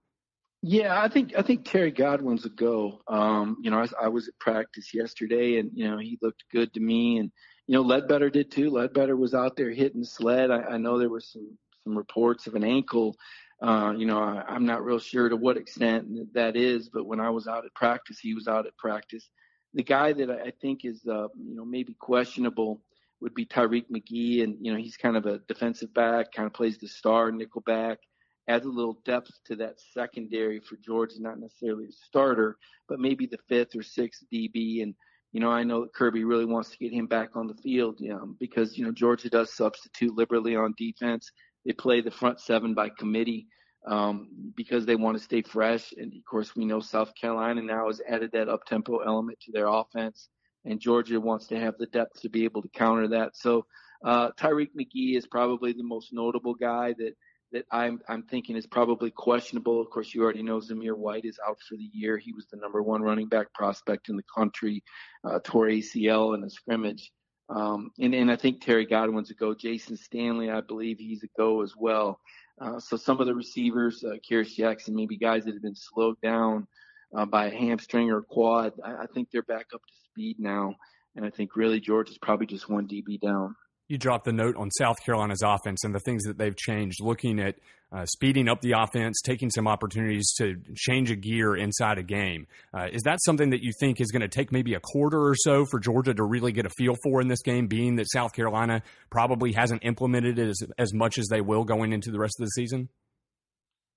Yeah, 0.61 0.99
I 0.99 1.09
think 1.09 1.33
I 1.37 1.41
think 1.41 1.65
Terry 1.65 1.91
Godwin's 1.91 2.45
a 2.45 2.49
go. 2.49 3.01
Um, 3.09 3.57
you 3.61 3.69
know, 3.71 3.79
I, 3.79 4.05
I 4.05 4.07
was 4.07 4.29
at 4.29 4.39
practice 4.39 4.93
yesterday, 4.93 5.59
and 5.59 5.69
you 5.73 5.89
know 5.89 5.97
he 5.97 6.17
looked 6.21 6.45
good 6.51 6.73
to 6.73 6.79
me, 6.79 7.17
and 7.17 7.31
you 7.67 7.73
know, 7.73 7.81
Ledbetter 7.81 8.29
did 8.29 8.49
too. 8.49 8.69
Ledbetter 8.69 9.15
was 9.15 9.33
out 9.33 9.55
there 9.55 9.69
hitting 9.69 10.03
sled. 10.03 10.51
I, 10.51 10.61
I 10.61 10.77
know 10.77 10.97
there 10.97 11.09
were 11.09 11.19
some 11.21 11.57
some 11.83 11.97
reports 11.97 12.47
of 12.47 12.55
an 12.55 12.63
ankle. 12.63 13.15
Uh, 13.61 13.93
you 13.97 14.05
know, 14.05 14.19
I, 14.19 14.43
I'm 14.47 14.65
not 14.65 14.83
real 14.83 14.99
sure 14.99 15.29
to 15.29 15.35
what 15.35 15.57
extent 15.57 16.33
that 16.33 16.55
is, 16.55 16.89
but 16.89 17.05
when 17.05 17.19
I 17.19 17.29
was 17.29 17.47
out 17.47 17.65
at 17.65 17.73
practice, 17.73 18.19
he 18.19 18.33
was 18.33 18.47
out 18.47 18.67
at 18.67 18.77
practice. 18.77 19.29
The 19.73 19.83
guy 19.83 20.13
that 20.13 20.29
I 20.29 20.51
think 20.61 20.85
is, 20.85 21.01
uh, 21.07 21.27
you 21.37 21.55
know, 21.55 21.65
maybe 21.65 21.93
questionable 21.99 22.81
would 23.19 23.33
be 23.33 23.45
Tyrique 23.45 23.89
McGhee, 23.89 24.43
and 24.43 24.57
you 24.61 24.71
know, 24.71 24.79
he's 24.79 24.95
kind 24.95 25.17
of 25.17 25.25
a 25.25 25.39
defensive 25.47 25.93
back, 25.93 26.31
kind 26.31 26.47
of 26.47 26.53
plays 26.53 26.77
the 26.77 26.87
star 26.87 27.31
nickel 27.31 27.61
back, 27.61 27.99
adds 28.47 28.65
a 28.65 28.69
little 28.69 28.99
depth 29.05 29.31
to 29.45 29.55
that 29.57 29.79
secondary 29.93 30.59
for 30.59 30.77
Georgia, 30.77 31.21
not 31.21 31.39
necessarily 31.39 31.85
a 31.85 31.91
starter, 31.91 32.57
but 32.87 32.99
maybe 32.99 33.25
the 33.25 33.39
fifth 33.49 33.75
or 33.75 33.83
sixth 33.83 34.23
DB, 34.31 34.83
and 34.83 34.93
you 35.31 35.39
know, 35.39 35.51
I 35.51 35.63
know 35.63 35.81
that 35.81 35.93
Kirby 35.93 36.23
really 36.23 36.45
wants 36.45 36.69
to 36.69 36.77
get 36.77 36.93
him 36.93 37.07
back 37.07 37.35
on 37.35 37.47
the 37.47 37.53
field 37.55 37.99
um, 38.11 38.35
because, 38.39 38.77
you 38.77 38.85
know, 38.85 38.91
Georgia 38.91 39.29
does 39.29 39.53
substitute 39.53 40.15
liberally 40.15 40.55
on 40.55 40.73
defense. 40.77 41.31
They 41.65 41.73
play 41.73 42.01
the 42.01 42.11
front 42.11 42.39
seven 42.39 42.73
by 42.73 42.89
committee 42.89 43.47
um, 43.85 44.29
because 44.55 44.85
they 44.85 44.95
want 44.95 45.17
to 45.17 45.23
stay 45.23 45.41
fresh. 45.41 45.93
And 45.97 46.13
of 46.13 46.25
course, 46.29 46.55
we 46.55 46.65
know 46.65 46.79
South 46.79 47.13
Carolina 47.15 47.61
now 47.61 47.87
has 47.87 48.01
added 48.07 48.31
that 48.33 48.49
up 48.49 48.65
tempo 48.65 48.99
element 48.99 49.39
to 49.41 49.51
their 49.51 49.67
offense, 49.67 50.29
and 50.65 50.79
Georgia 50.79 51.19
wants 51.19 51.47
to 51.47 51.59
have 51.59 51.77
the 51.77 51.87
depth 51.87 52.21
to 52.21 52.29
be 52.29 52.45
able 52.45 52.61
to 52.61 52.69
counter 52.69 53.07
that. 53.09 53.35
So 53.35 53.65
uh, 54.03 54.31
Tyrique 54.31 54.75
McGhee 54.79 55.17
is 55.17 55.27
probably 55.27 55.73
the 55.73 55.83
most 55.83 56.13
notable 56.13 56.53
guy 56.53 56.93
that 56.97 57.13
that 57.51 57.65
I'm 57.71 57.99
I'm 58.07 58.23
thinking 58.23 58.55
is 58.55 58.67
probably 58.67 59.11
questionable. 59.11 59.79
Of 59.79 59.89
course, 59.89 60.13
you 60.13 60.23
already 60.23 60.43
know 60.43 60.59
Zamir 60.59 60.97
White 60.97 61.25
is 61.25 61.39
out 61.47 61.57
for 61.67 61.75
the 61.75 61.89
year. 61.93 62.17
He 62.17 62.33
was 62.33 62.47
the 62.47 62.57
number 62.57 62.81
one 62.81 63.01
running 63.01 63.27
back 63.27 63.53
prospect 63.53 64.09
in 64.09 64.17
the 64.17 64.23
country, 64.35 64.83
uh, 65.23 65.39
tore 65.43 65.67
ACL 65.67 66.35
in 66.35 66.43
a 66.43 66.49
scrimmage. 66.49 67.11
Um, 67.49 67.91
and, 67.99 68.13
and 68.13 68.29
I 68.29 68.35
think 68.35 68.61
Terry 68.61 68.85
Godwin's 68.85 69.31
a 69.31 69.33
go. 69.33 69.53
Jayson 69.53 69.97
Stanley, 69.97 70.51
I 70.51 70.61
believe 70.61 70.97
he's 70.99 71.23
a 71.23 71.29
go 71.37 71.61
as 71.61 71.73
well. 71.77 72.19
Uh, 72.59 72.79
so 72.79 72.97
some 72.97 73.21
of 73.21 73.27
the 73.27 73.35
receivers, 73.35 74.03
uh, 74.03 74.15
Kearis 74.29 74.53
Jackson, 74.53 74.95
maybe 74.95 75.17
guys 75.17 75.45
that 75.45 75.53
have 75.53 75.61
been 75.61 75.75
slowed 75.75 76.19
down 76.21 76.67
uh, 77.15 77.25
by 77.25 77.45
a 77.45 77.57
hamstring 77.57 78.11
or 78.11 78.21
quad, 78.21 78.73
I, 78.83 79.03
I 79.03 79.05
think 79.13 79.29
they're 79.31 79.43
back 79.43 79.67
up 79.73 79.81
to 79.81 79.93
speed 80.11 80.37
now. 80.39 80.75
And 81.15 81.25
I 81.25 81.29
think 81.29 81.55
really 81.55 81.79
George 81.79 82.09
is 82.09 82.17
probably 82.17 82.47
just 82.47 82.69
one 82.69 82.87
DB 82.87 83.19
down 83.21 83.55
you 83.87 83.97
dropped 83.97 84.25
the 84.25 84.33
note 84.33 84.55
on 84.57 84.69
South 84.71 84.97
Carolina's 85.03 85.41
offense 85.43 85.83
and 85.83 85.95
the 85.95 85.99
things 85.99 86.23
that 86.23 86.37
they've 86.37 86.55
changed, 86.55 86.99
looking 87.01 87.39
at 87.39 87.55
uh, 87.91 88.05
speeding 88.05 88.49
up 88.49 88.59
the 88.61 88.73
offense, 88.73 89.21
taking 89.23 89.49
some 89.49 89.67
opportunities 89.67 90.33
to 90.37 90.55
change 90.75 91.09
a 91.09 91.15
gear 91.15 91.55
inside 91.55 91.97
a 91.97 92.03
game. 92.03 92.45
Uh, 92.73 92.87
is 92.91 93.03
that 93.03 93.19
something 93.23 93.51
that 93.51 93.63
you 93.63 93.71
think 93.79 94.01
is 94.01 94.11
going 94.11 94.21
to 94.21 94.27
take 94.27 94.51
maybe 94.51 94.73
a 94.73 94.79
quarter 94.81 95.19
or 95.25 95.35
so 95.35 95.65
for 95.65 95.79
Georgia 95.79 96.13
to 96.13 96.23
really 96.23 96.51
get 96.51 96.65
a 96.65 96.69
feel 96.69 96.95
for 97.03 97.21
in 97.21 97.29
this 97.29 97.41
game, 97.41 97.67
being 97.67 97.95
that 97.95 98.11
South 98.11 98.33
Carolina 98.33 98.81
probably 99.09 99.53
hasn't 99.53 99.85
implemented 99.85 100.37
it 100.37 100.49
as, 100.49 100.59
as 100.77 100.93
much 100.93 101.17
as 101.17 101.27
they 101.27 101.39
will 101.39 101.63
going 101.63 101.93
into 101.93 102.11
the 102.11 102.19
rest 102.19 102.35
of 102.39 102.45
the 102.45 102.51
season? 102.51 102.89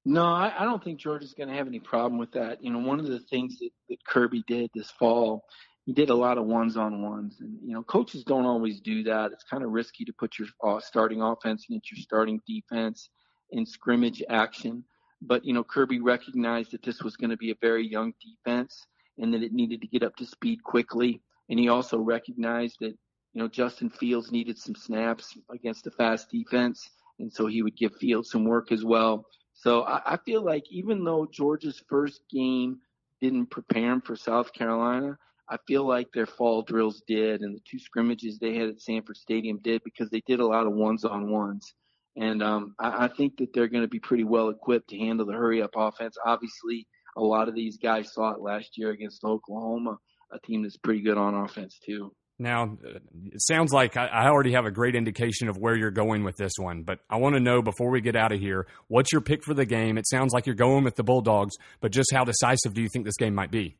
No, 0.04 0.24
I, 0.24 0.52
I 0.56 0.64
don't 0.64 0.82
think 0.82 0.98
Georgia's 0.98 1.34
going 1.34 1.48
to 1.48 1.54
have 1.56 1.66
any 1.66 1.80
problem 1.80 2.18
with 2.18 2.32
that. 2.32 2.62
You 2.62 2.72
know, 2.72 2.78
one 2.78 3.00
of 3.00 3.06
the 3.06 3.20
things 3.28 3.58
that, 3.58 3.70
that 3.88 3.98
Kirby 4.06 4.44
did 4.46 4.70
this 4.72 4.90
fall 4.98 5.44
he 5.90 5.94
did 5.94 6.10
a 6.10 6.14
lot 6.14 6.38
of 6.38 6.44
ones 6.44 6.76
on 6.76 7.02
ones. 7.02 7.38
And, 7.40 7.58
you 7.64 7.74
know, 7.74 7.82
coaches 7.82 8.22
don't 8.22 8.46
always 8.46 8.80
do 8.80 9.02
that. 9.02 9.32
It's 9.32 9.42
kind 9.42 9.64
of 9.64 9.72
risky 9.72 10.04
to 10.04 10.12
put 10.12 10.38
your 10.38 10.46
uh, 10.62 10.78
starting 10.78 11.20
offense 11.20 11.64
against 11.68 11.90
your 11.90 12.00
starting 12.00 12.40
defense 12.46 13.10
in 13.50 13.66
scrimmage 13.66 14.22
action. 14.30 14.84
But, 15.20 15.44
you 15.44 15.52
know, 15.52 15.64
Kirby 15.64 15.98
recognized 15.98 16.70
that 16.70 16.84
this 16.84 17.02
was 17.02 17.16
going 17.16 17.30
to 17.30 17.36
be 17.36 17.50
a 17.50 17.56
very 17.60 17.84
young 17.84 18.14
defense 18.22 18.86
and 19.18 19.34
that 19.34 19.42
it 19.42 19.52
needed 19.52 19.80
to 19.80 19.88
get 19.88 20.04
up 20.04 20.14
to 20.18 20.26
speed 20.26 20.62
quickly. 20.62 21.20
And 21.48 21.58
he 21.58 21.68
also 21.68 21.98
recognized 21.98 22.76
that, 22.78 22.94
you 23.32 23.42
know, 23.42 23.48
Justin 23.48 23.90
Fields 23.90 24.30
needed 24.30 24.58
some 24.58 24.76
snaps 24.76 25.36
against 25.52 25.88
a 25.88 25.90
fast 25.90 26.30
defense. 26.30 26.88
And 27.18 27.32
so 27.32 27.48
he 27.48 27.62
would 27.62 27.76
give 27.76 27.96
Fields 27.96 28.30
some 28.30 28.44
work 28.44 28.70
as 28.70 28.84
well. 28.84 29.26
So 29.54 29.82
I, 29.82 30.12
I 30.12 30.18
feel 30.18 30.44
like 30.44 30.70
even 30.70 31.02
though 31.02 31.26
Georgia's 31.28 31.82
first 31.88 32.20
game 32.30 32.78
didn't 33.20 33.46
prepare 33.46 33.90
him 33.94 34.02
for 34.02 34.14
South 34.14 34.52
Carolina, 34.52 35.18
I 35.50 35.56
feel 35.66 35.86
like 35.86 36.06
their 36.12 36.26
fall 36.26 36.62
drills 36.62 37.02
did, 37.08 37.40
and 37.40 37.56
the 37.56 37.60
two 37.68 37.80
scrimmages 37.80 38.38
they 38.38 38.54
had 38.54 38.68
at 38.68 38.80
Sanford 38.80 39.16
Stadium 39.16 39.58
did 39.62 39.82
because 39.84 40.08
they 40.08 40.22
did 40.26 40.38
a 40.38 40.46
lot 40.46 40.66
of 40.66 40.72
ones 40.72 41.04
on 41.04 41.30
ones. 41.30 41.74
And 42.16 42.42
um, 42.42 42.74
I, 42.78 43.06
I 43.06 43.08
think 43.08 43.38
that 43.38 43.52
they're 43.52 43.68
going 43.68 43.82
to 43.82 43.88
be 43.88 43.98
pretty 43.98 44.24
well 44.24 44.48
equipped 44.50 44.90
to 44.90 44.98
handle 44.98 45.26
the 45.26 45.32
hurry 45.32 45.60
up 45.60 45.70
offense. 45.74 46.16
Obviously, 46.24 46.86
a 47.16 47.20
lot 47.20 47.48
of 47.48 47.56
these 47.56 47.78
guys 47.78 48.12
saw 48.12 48.30
it 48.32 48.40
last 48.40 48.78
year 48.78 48.90
against 48.90 49.24
Oklahoma, 49.24 49.98
a 50.32 50.38
team 50.38 50.62
that's 50.62 50.76
pretty 50.76 51.02
good 51.02 51.18
on 51.18 51.34
offense 51.34 51.78
too. 51.84 52.12
Now, 52.38 52.78
it 52.82 53.42
sounds 53.42 53.70
like 53.70 53.98
I 53.98 54.28
already 54.28 54.52
have 54.52 54.64
a 54.64 54.70
great 54.70 54.96
indication 54.96 55.48
of 55.48 55.58
where 55.58 55.76
you're 55.76 55.90
going 55.90 56.24
with 56.24 56.36
this 56.36 56.52
one, 56.58 56.84
but 56.84 57.00
I 57.10 57.18
want 57.18 57.34
to 57.34 57.40
know 57.40 57.60
before 57.60 57.90
we 57.90 58.00
get 58.00 58.16
out 58.16 58.32
of 58.32 58.40
here, 58.40 58.66
what's 58.88 59.12
your 59.12 59.20
pick 59.20 59.44
for 59.44 59.52
the 59.52 59.66
game? 59.66 59.98
It 59.98 60.08
sounds 60.08 60.32
like 60.32 60.46
you're 60.46 60.54
going 60.54 60.82
with 60.82 60.94
the 60.94 61.02
Bulldogs, 61.02 61.54
but 61.82 61.92
just 61.92 62.10
how 62.14 62.24
decisive 62.24 62.72
do 62.72 62.80
you 62.80 62.88
think 62.90 63.04
this 63.04 63.18
game 63.18 63.34
might 63.34 63.50
be? 63.50 63.76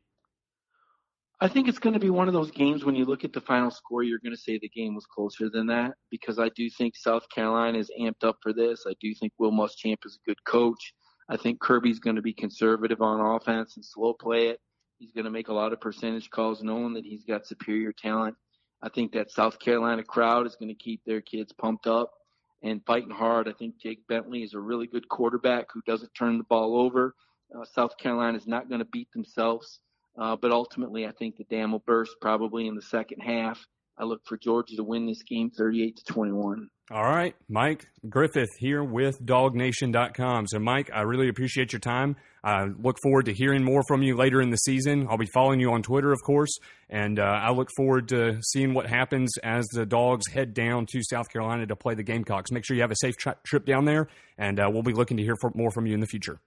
I 1.43 1.47
think 1.47 1.67
it's 1.67 1.79
going 1.79 1.93
to 1.93 1.99
be 1.99 2.11
one 2.11 2.27
of 2.27 2.35
those 2.35 2.51
games 2.51 2.85
when 2.85 2.95
you 2.95 3.03
look 3.03 3.23
at 3.23 3.33
the 3.33 3.41
final 3.41 3.71
score, 3.71 4.03
you're 4.03 4.19
going 4.19 4.35
to 4.35 4.39
say 4.39 4.59
the 4.59 4.69
game 4.69 4.93
was 4.93 5.07
closer 5.07 5.49
than 5.49 5.65
that 5.67 5.93
because 6.11 6.37
I 6.37 6.49
do 6.49 6.69
think 6.69 6.95
South 6.95 7.27
Carolina 7.33 7.79
is 7.79 7.89
amped 7.99 8.23
up 8.23 8.37
for 8.43 8.53
this. 8.53 8.83
I 8.87 8.93
do 9.01 9.11
think 9.15 9.33
Will 9.39 9.51
Muschamp 9.51 10.05
is 10.05 10.19
a 10.21 10.29
good 10.29 10.37
coach. 10.45 10.93
I 11.29 11.37
think 11.37 11.59
Kirby's 11.59 11.97
going 11.97 12.15
to 12.15 12.21
be 12.21 12.31
conservative 12.31 13.01
on 13.01 13.35
offense 13.35 13.75
and 13.75 13.83
slow 13.83 14.13
play 14.13 14.49
it. 14.49 14.59
He's 14.99 15.13
going 15.13 15.25
to 15.25 15.31
make 15.31 15.47
a 15.47 15.53
lot 15.53 15.73
of 15.73 15.81
percentage 15.81 16.29
calls 16.29 16.61
knowing 16.61 16.93
that 16.93 17.05
he's 17.05 17.25
got 17.25 17.47
superior 17.47 17.91
talent. 17.91 18.35
I 18.83 18.89
think 18.89 19.11
that 19.13 19.31
South 19.31 19.57
Carolina 19.57 20.03
crowd 20.03 20.45
is 20.45 20.55
going 20.55 20.69
to 20.69 20.75
keep 20.75 21.01
their 21.07 21.21
kids 21.21 21.51
pumped 21.53 21.87
up 21.87 22.11
and 22.61 22.85
fighting 22.85 23.09
hard. 23.09 23.47
I 23.47 23.53
think 23.53 23.79
Jake 23.81 24.05
Bentley 24.07 24.43
is 24.43 24.53
a 24.53 24.59
really 24.59 24.85
good 24.85 25.09
quarterback 25.09 25.69
who 25.73 25.81
doesn't 25.87 26.13
turn 26.13 26.37
the 26.37 26.43
ball 26.43 26.79
over. 26.79 27.15
Uh, 27.55 27.65
South 27.65 27.97
Carolina 27.97 28.37
is 28.37 28.45
not 28.45 28.69
going 28.69 28.79
to 28.79 28.85
beat 28.85 29.07
themselves. 29.15 29.79
Uh, 30.17 30.35
but 30.35 30.51
ultimately, 30.51 31.05
I 31.05 31.11
think 31.11 31.37
the 31.37 31.45
dam 31.45 31.71
will 31.71 31.83
burst 31.85 32.11
probably 32.21 32.67
in 32.67 32.75
the 32.75 32.81
second 32.81 33.21
half. 33.21 33.59
I 33.97 34.03
look 34.03 34.21
for 34.25 34.37
Georgia 34.37 34.75
to 34.77 34.83
win 34.83 35.05
this 35.05 35.21
game 35.23 35.51
38 35.51 35.97
to 35.97 36.13
21. 36.13 36.69
All 36.89 37.05
right, 37.05 37.35
Mike 37.47 37.87
Griffith 38.09 38.49
here 38.57 38.83
with 38.83 39.23
DawgNation.com. 39.23 40.47
So, 40.47 40.59
Mike, 40.59 40.89
I 40.93 41.01
really 41.01 41.29
appreciate 41.29 41.71
your 41.71 41.79
time. 41.79 42.17
I 42.43 42.65
look 42.65 42.97
forward 43.01 43.25
to 43.25 43.33
hearing 43.33 43.63
more 43.63 43.81
from 43.87 44.01
you 44.01 44.15
later 44.17 44.41
in 44.41 44.49
the 44.49 44.57
season. 44.57 45.07
I'll 45.09 45.17
be 45.17 45.29
following 45.33 45.59
you 45.59 45.71
on 45.71 45.83
Twitter, 45.83 46.11
of 46.11 46.19
course, 46.25 46.57
and 46.89 47.19
uh, 47.19 47.23
I 47.23 47.51
look 47.51 47.69
forward 47.77 48.09
to 48.09 48.39
seeing 48.41 48.73
what 48.73 48.87
happens 48.87 49.37
as 49.37 49.65
the 49.67 49.85
Dogs 49.85 50.29
head 50.33 50.53
down 50.53 50.85
to 50.87 51.01
South 51.03 51.29
Carolina 51.29 51.67
to 51.67 51.75
play 51.75 51.93
the 51.93 52.03
Gamecocks. 52.03 52.51
Make 52.51 52.65
sure 52.65 52.75
you 52.75 52.81
have 52.81 52.91
a 52.91 52.97
safe 52.99 53.15
tra- 53.17 53.37
trip 53.45 53.65
down 53.65 53.85
there, 53.85 54.07
and 54.37 54.59
uh, 54.59 54.67
we'll 54.69 54.83
be 54.83 54.93
looking 54.93 55.17
to 55.17 55.23
hear 55.23 55.35
more 55.53 55.71
from 55.71 55.85
you 55.85 55.93
in 55.93 55.99
the 55.99 56.07
future. 56.07 56.41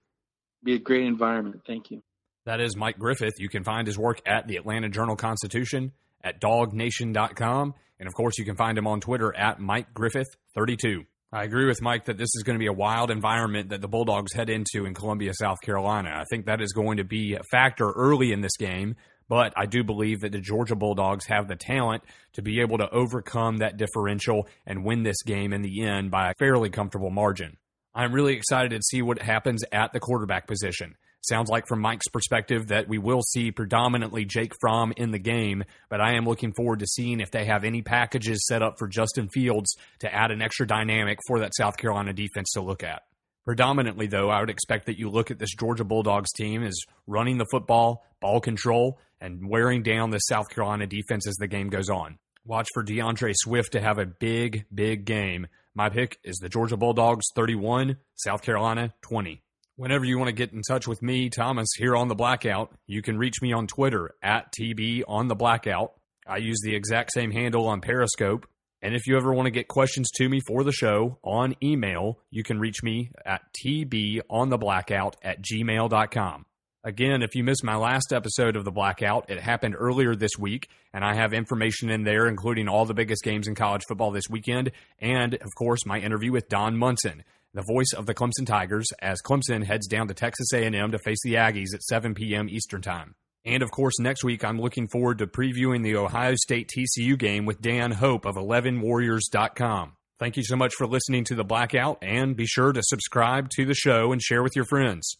Be 0.63 0.75
a 0.75 0.79
great 0.79 1.05
environment. 1.05 1.61
Thank 1.65 1.89
you. 1.89 2.03
That 2.45 2.61
is 2.61 2.75
Mike 2.77 2.99
Griffith. 2.99 3.39
You 3.39 3.49
can 3.49 3.63
find 3.63 3.87
his 3.87 3.97
work 3.97 4.21
at 4.27 4.47
the 4.47 4.57
Atlanta 4.57 4.87
Journal 4.87 5.15
Constitution, 5.15 5.93
at 6.23 6.39
dawgnation.com, 6.39 7.73
and 7.99 8.07
of 8.07 8.13
course, 8.13 8.37
you 8.37 8.45
can 8.45 8.55
find 8.55 8.77
him 8.77 8.85
on 8.85 9.01
Twitter 9.01 9.35
at 9.35 9.59
Mike 9.59 9.93
Griffith32. 9.95 11.05
I 11.31 11.43
agree 11.43 11.65
with 11.65 11.81
Mike 11.81 12.05
that 12.05 12.17
this 12.17 12.29
is 12.35 12.43
going 12.43 12.55
to 12.55 12.59
be 12.59 12.67
a 12.67 12.73
wild 12.73 13.09
environment 13.09 13.69
that 13.69 13.81
the 13.81 13.87
Bulldogs 13.87 14.31
head 14.31 14.49
into 14.49 14.85
in 14.85 14.93
Columbia, 14.93 15.33
South 15.33 15.59
Carolina. 15.61 16.11
I 16.13 16.23
think 16.29 16.45
that 16.45 16.61
is 16.61 16.71
going 16.71 16.97
to 16.97 17.03
be 17.03 17.33
a 17.33 17.41
factor 17.49 17.91
early 17.91 18.31
in 18.31 18.41
this 18.41 18.57
game, 18.57 18.95
but 19.27 19.51
I 19.57 19.65
do 19.65 19.83
believe 19.83 20.21
that 20.21 20.31
the 20.31 20.39
Georgia 20.39 20.75
Bulldogs 20.75 21.25
have 21.25 21.47
the 21.47 21.55
talent 21.55 22.03
to 22.33 22.43
be 22.43 22.61
able 22.61 22.77
to 22.77 22.89
overcome 22.91 23.57
that 23.57 23.77
differential 23.77 24.47
and 24.67 24.85
win 24.85 25.01
this 25.01 25.23
game 25.23 25.51
in 25.51 25.63
the 25.63 25.81
end 25.81 26.11
by 26.11 26.29
a 26.29 26.35
fairly 26.37 26.69
comfortable 26.69 27.09
margin. 27.09 27.57
I'm 27.95 28.13
really 28.13 28.35
excited 28.35 28.69
to 28.69 28.81
see 28.83 29.01
what 29.01 29.19
happens 29.21 29.63
at 29.71 29.93
the 29.93 29.99
quarterback 29.99 30.47
position. 30.47 30.95
Sounds 31.27 31.49
like 31.49 31.65
from 31.67 31.81
Mike's 31.81 32.07
perspective 32.07 32.67
that 32.67 32.87
we 32.87 32.99
will 32.99 33.23
see 33.23 33.49
predominantly 33.51 34.25
Jake 34.25 34.53
Fromm 34.61 34.93
in 34.95 35.09
the 35.09 35.17
game, 35.17 35.63
but 35.89 35.99
I 35.99 36.17
am 36.17 36.25
looking 36.25 36.53
forward 36.53 36.79
to 36.79 36.85
seeing 36.85 37.19
if 37.19 37.31
they 37.31 37.45
have 37.45 37.63
any 37.63 37.81
packages 37.81 38.45
set 38.45 38.61
up 38.61 38.75
for 38.77 38.87
Justin 38.87 39.29
Fields 39.29 39.75
to 40.01 40.13
add 40.13 40.29
an 40.29 40.43
extra 40.43 40.67
dynamic 40.67 41.17
for 41.27 41.39
that 41.39 41.55
South 41.55 41.77
Carolina 41.77 42.13
defense 42.13 42.51
to 42.53 42.61
look 42.61 42.83
at. 42.83 43.01
Predominantly, 43.43 44.05
though, 44.05 44.29
I 44.29 44.39
would 44.39 44.51
expect 44.51 44.85
that 44.85 44.99
you 44.99 45.09
look 45.09 45.31
at 45.31 45.39
this 45.39 45.55
Georgia 45.55 45.83
Bulldogs 45.83 46.31
team 46.31 46.63
as 46.63 46.79
running 47.07 47.39
the 47.39 47.47
football, 47.49 48.05
ball 48.21 48.39
control, 48.39 48.99
and 49.19 49.49
wearing 49.49 49.81
down 49.81 50.11
the 50.11 50.19
South 50.19 50.49
Carolina 50.49 50.85
defense 50.85 51.27
as 51.27 51.35
the 51.35 51.47
game 51.47 51.69
goes 51.69 51.89
on. 51.89 52.19
Watch 52.45 52.67
for 52.75 52.83
D'Andre 52.83 53.33
Swift 53.33 53.71
to 53.71 53.81
have 53.81 53.97
a 53.97 54.05
big, 54.05 54.65
big 54.73 55.05
game. 55.05 55.47
My 55.73 55.89
pick 55.89 56.19
is 56.23 56.37
the 56.37 56.49
Georgia 56.49 56.77
Bulldogs 56.77 57.25
31, 57.35 57.97
South 58.15 58.43
Carolina 58.43 58.93
20. 59.01 59.41
Whenever 59.77 60.05
you 60.05 60.17
want 60.17 60.29
to 60.29 60.33
get 60.33 60.53
in 60.53 60.61
touch 60.61 60.87
with 60.87 61.01
me, 61.01 61.29
Thomas, 61.29 61.67
here 61.77 61.97
on 61.97 62.07
the 62.07 62.15
Blackout, 62.15 62.73
you 62.87 63.01
can 63.01 63.17
reach 63.17 63.41
me 63.41 63.51
on 63.51 63.67
Twitter 63.67 64.11
at 64.23 64.53
TB 64.53 65.03
on 65.05 65.27
the 65.27 65.35
Blackout. 65.35 65.91
I 66.25 66.37
use 66.37 66.61
the 66.63 66.73
exact 66.73 67.11
same 67.11 67.29
handle 67.31 67.67
on 67.67 67.81
Periscope. 67.81 68.47
And 68.81 68.95
if 68.95 69.05
you 69.05 69.17
ever 69.17 69.33
want 69.33 69.47
to 69.47 69.51
get 69.51 69.67
questions 69.67 70.09
to 70.15 70.29
me 70.29 70.39
for 70.47 70.63
the 70.63 70.71
show 70.71 71.19
on 71.25 71.55
email, 71.61 72.19
you 72.31 72.41
can 72.41 72.57
reach 72.57 72.83
me 72.83 73.11
at 73.25 73.41
tbontheblackout 73.65 75.15
at 75.21 75.41
gmail.com. 75.41 76.45
Again, 76.85 77.23
if 77.23 77.33
you 77.33 77.43
missed 77.43 77.63
my 77.63 77.77
last 77.77 78.13
episode 78.13 78.55
of 78.55 78.63
The 78.63 78.71
Blackout, 78.71 79.31
it 79.31 79.41
happened 79.41 79.75
earlier 79.75 80.15
this 80.15 80.37
week, 80.37 80.69
and 80.93 81.03
I 81.03 81.15
have 81.15 81.33
information 81.33 81.89
in 81.89 82.03
there, 82.03 82.27
including 82.27 82.67
all 82.67 82.85
the 82.85 82.93
biggest 82.93 83.23
games 83.23 83.47
in 83.47 83.55
college 83.55 83.81
football 83.87 84.11
this 84.11 84.29
weekend, 84.29 84.71
and, 84.99 85.33
of 85.33 85.49
course, 85.57 85.83
my 85.87 85.97
interview 85.97 86.31
with 86.31 86.47
Don 86.47 86.77
Munson, 86.77 87.23
the 87.55 87.63
voice 87.67 87.91
of 87.97 88.05
the 88.05 88.13
Clemson 88.13 88.45
Tigers, 88.45 88.85
as 89.01 89.19
Clemson 89.23 89.63
heads 89.63 89.87
down 89.87 90.07
to 90.09 90.13
Texas 90.13 90.53
A&M 90.53 90.91
to 90.91 90.99
face 90.99 91.17
the 91.23 91.33
Aggies 91.33 91.73
at 91.73 91.81
7 91.81 92.13
p.m. 92.13 92.47
Eastern 92.49 92.83
Time. 92.83 93.15
And 93.45 93.63
of 93.63 93.71
course, 93.71 93.99
next 93.99 94.23
week 94.23 94.45
I'm 94.45 94.61
looking 94.61 94.87
forward 94.87 95.17
to 95.17 95.27
previewing 95.27 95.81
the 95.81 95.95
Ohio 95.95 96.35
State 96.35 96.69
TCU 96.69 97.17
game 97.17 97.47
with 97.47 97.61
Dan 97.61 97.93
Hope 97.93 98.25
of 98.25 98.35
11warriors.com. 98.35 99.93
Thank 100.19 100.37
you 100.37 100.43
so 100.43 100.55
much 100.55 100.75
for 100.75 100.85
listening 100.85 101.23
to 101.25 101.35
The 101.35 101.43
Blackout, 101.43 101.97
and 102.03 102.35
be 102.35 102.45
sure 102.45 102.73
to 102.73 102.83
subscribe 102.83 103.49
to 103.55 103.65
the 103.65 103.73
show 103.73 104.11
and 104.11 104.21
share 104.21 104.43
with 104.43 104.55
your 104.55 104.65
friends. 104.65 105.17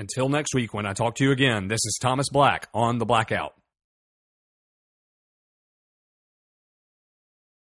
Until 0.00 0.30
next 0.30 0.54
week, 0.54 0.72
when 0.72 0.86
I 0.86 0.94
talk 0.94 1.16
to 1.16 1.24
you 1.24 1.30
again, 1.30 1.68
this 1.68 1.84
is 1.84 1.98
Thomas 2.00 2.30
Black 2.30 2.70
on 2.72 2.96
The 2.96 3.04
Blackout. 3.04 3.59